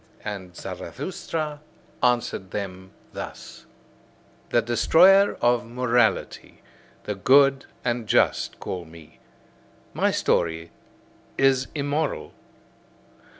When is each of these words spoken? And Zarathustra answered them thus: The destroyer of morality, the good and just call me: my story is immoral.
And 0.25 0.55
Zarathustra 0.55 1.61
answered 2.01 2.49
them 2.49 2.89
thus: 3.13 3.67
The 4.49 4.63
destroyer 4.63 5.35
of 5.43 5.63
morality, 5.67 6.63
the 7.03 7.13
good 7.13 7.67
and 7.85 8.07
just 8.07 8.59
call 8.59 8.83
me: 8.83 9.19
my 9.93 10.09
story 10.09 10.71
is 11.37 11.67
immoral. 11.75 12.33